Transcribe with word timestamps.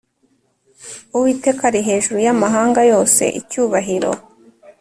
Uwiteka 1.15 1.61
ari 1.69 1.79
hejuru 1.87 2.17
y 2.25 2.29
amahanga 2.33 2.79
yose 2.91 3.23
Icyubahiro 3.39 4.11